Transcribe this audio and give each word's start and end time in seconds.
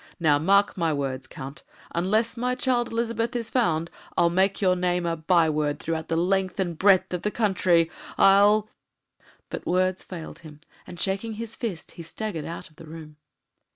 Now, 0.19 0.39
mark 0.39 0.75
my 0.75 0.91
words, 0.91 1.27
Count, 1.27 1.61
unless 1.93 2.35
my 2.35 2.55
child 2.55 2.87
Elizabeth 2.91 3.35
is 3.35 3.51
found, 3.51 3.91
I'll 4.17 4.31
make 4.31 4.59
your 4.59 4.75
name 4.75 5.05
a 5.05 5.15
byword 5.15 5.77
throughout 5.77 6.07
the 6.07 6.17
length 6.17 6.59
and 6.59 6.75
breadth 6.75 7.13
of 7.13 7.21
the 7.21 7.29
country 7.29 7.91
I'll"; 8.17 8.67
but 9.51 9.67
words 9.67 10.01
failed 10.03 10.39
him, 10.39 10.61
and, 10.87 10.99
shaking 10.99 11.33
his 11.33 11.55
fist, 11.55 11.91
he 11.91 12.01
staggered 12.01 12.45
out 12.45 12.67
of 12.67 12.77
the 12.77 12.85
room. 12.87 13.17